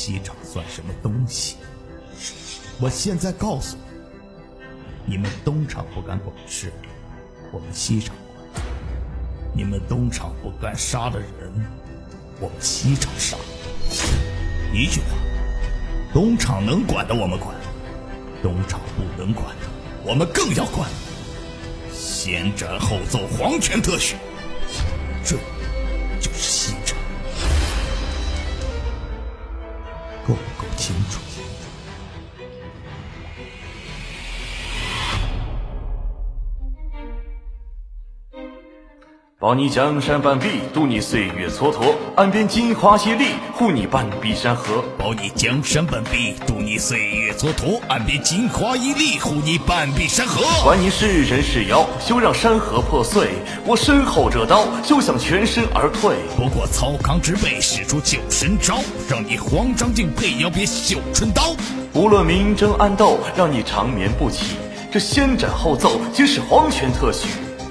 [0.00, 1.56] 西厂算什么东西？
[2.80, 3.76] 我现在告诉
[5.04, 6.72] 你，你们东厂不敢管事，
[7.52, 8.64] 我们西厂管；
[9.54, 11.52] 你们东厂不敢杀的人，
[12.40, 13.36] 我们西厂杀。
[14.72, 15.08] 一句话，
[16.14, 17.54] 东厂能管的我们管，
[18.42, 19.66] 东厂不能管的
[20.02, 20.88] 我们更要管。
[21.92, 24.16] 先斩后奏，皇权特许，
[30.30, 31.49] 够不够清楚？
[39.40, 44.84] 保你江山半壁，渡你岁月蹉跎；岸边金花谢丽，护你半壁山河。
[44.98, 50.42] 保你江山半壁，渡你岁月蹉跎；岸边金花一粒，护你半壁山河。
[50.62, 53.28] 管你是人是妖，休让山河破碎。
[53.64, 56.16] 我身后这刀，休想全身而退。
[56.36, 61.56] 不过曹康之辈使出九神招，让你慌张敬佩，要别绣春刀。
[61.94, 64.56] 无论明争暗斗，让你长眠不起。
[64.92, 67.26] 这先斩后奏，皆是皇权特许。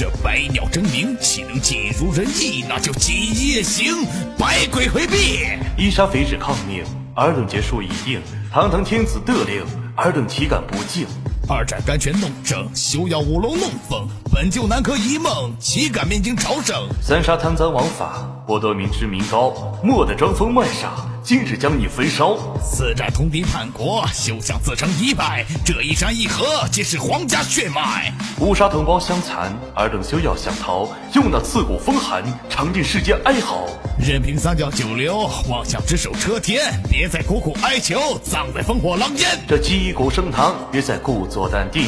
[0.00, 2.64] 这百鸟争鸣，岂能尽如人意？
[2.66, 4.02] 那就几夜行，
[4.38, 5.40] 百鬼回避。
[5.76, 6.82] 伊莎非止抗命，
[7.14, 8.18] 尔等结束已定。
[8.50, 9.62] 堂堂天子得令，
[9.96, 11.06] 尔等岂敢不敬？
[11.46, 14.08] 二斩甘泉弄正，休要舞龙弄凤。
[14.32, 16.88] 本就南柯一梦，岂敢面经朝圣？
[17.02, 21.06] 三杀贪赃枉法，我得民脂民膏，莫得装疯卖傻。
[21.22, 22.36] 今日将你焚烧。
[22.60, 25.46] 四战通敌叛国，休想自称一败。
[25.64, 28.12] 这一山一河，皆是皇家血脉。
[28.40, 30.88] 误杀同胞相残，尔等休要想逃。
[31.14, 33.68] 用那刺骨风寒，尝尽世间哀嚎。
[33.96, 36.74] 任凭三教九流，妄想只手遮天。
[36.90, 39.28] 别再苦苦哀求，葬在烽火狼烟。
[39.46, 41.84] 这击鼓升堂，别再故作淡定。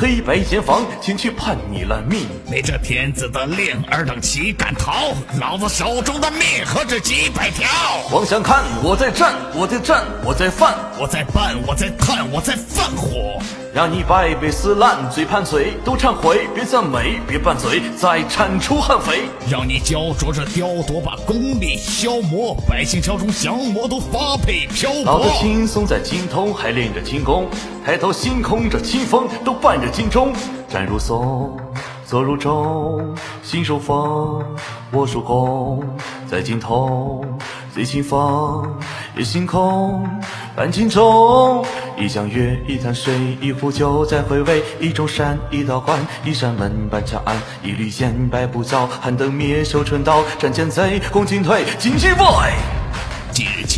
[0.00, 2.26] 黑白间房，前去判你烂命。
[2.50, 5.12] 没这天子的令，尔等岂敢逃？
[5.38, 7.68] 老子手中的命何止几百条？
[8.10, 13.42] 妄想看我在战，我在战，我在犯，我在办，我在探，我在放火。
[13.72, 19.28] 让你百倍撕烂，嘴盘嘴都忏悔，别赞美，别拌嘴，再铲除悍匪。
[19.48, 25.04] 让你焦灼着雕琢，把功力消磨，百姓朝中降魔都发配漂泊。
[25.04, 27.46] 老子轻松在精通，还练着轻功，
[27.86, 30.32] 抬头星空这清风都伴着金钟。
[30.68, 31.56] 站如松，
[32.04, 33.14] 坐如钟，
[33.44, 34.44] 心如风，
[34.90, 35.80] 我属弓，
[36.28, 37.24] 在精通，
[37.72, 38.68] 醉清风，
[39.16, 40.08] 也星空，
[40.56, 41.64] 半斤重。
[41.96, 44.62] 一江月，一潭水，一壶酒，再回味。
[44.80, 52.79] 一种山，一道关，一扇门，半长安，一缕烟，百步走，寒灯灭，绣春刀，斩奸贼，共进退，今日我。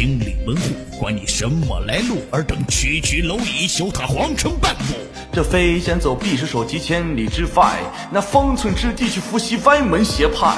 [0.02, 4.94] 今日清理门户，管你什么来路，尔等区区蝼蚁，休踏皇城半步。
[5.32, 7.78] 这飞檐走壁是手及千里之外，
[8.10, 10.56] 那方寸之地去伏羲歪门邪派。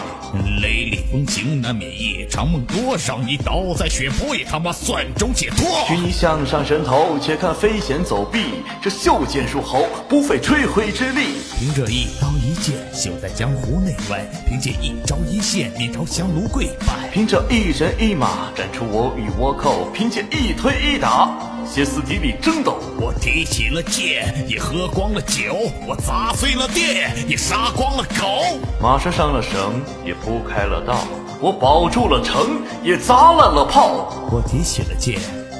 [0.62, 5.69] 雷厉风行难免夜长梦多，让你倒在血泊也他妈算中解脱。
[5.87, 8.41] 许你向上神头，且看飞檐走壁，
[8.82, 11.37] 这袖剑入喉，不费吹灰之力。
[11.56, 21.28] 凭这一刀一剑，休在江湖内外；凭借一招一线，面朝香炉跪拜；凭这一人一马，斩出我与倭寇；凭借一推一打，
[21.67, 22.78] 歇斯底里争斗。
[23.00, 25.53] 我提起了剑，也喝光了酒；
[25.89, 28.61] 我砸碎了店，也杀光了狗。
[28.81, 30.94] 马上上了绳，也铺开了道；
[31.41, 34.09] 我保住了城，也砸烂了炮。
[34.31, 35.19] 我提起了剑，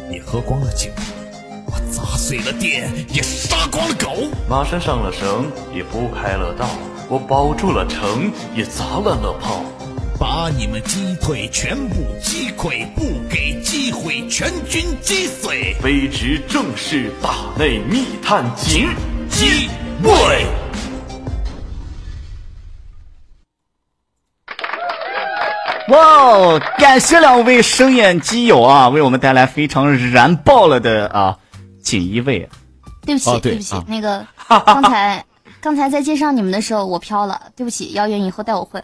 [0.09, 0.91] 也喝光了酒；
[1.67, 4.29] 我砸碎了店，也杀光了狗。
[4.49, 6.65] 马上上了绳，也铺开了道；
[7.09, 9.65] 我保住了城，也砸烂了炮。
[10.19, 15.75] 把你们击退，全部击溃，不给机会，全军击碎。
[15.83, 18.89] 卑职正是大内密探警
[19.29, 19.69] 击
[20.03, 20.47] 卫。
[25.89, 26.63] 哇哦！
[26.79, 31.37] 感谢两位声演基友啊，为我们带来非常燃爆了的啊
[31.83, 32.49] 锦衣卫。
[33.05, 34.27] 对不起，哦对对不起啊，那个
[34.65, 35.25] 刚才
[35.61, 38.83] 刚才在介绍你们的时候我飘了，对不起，姚远以后带我混。